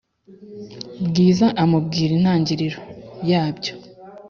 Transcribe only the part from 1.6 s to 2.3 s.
amubwira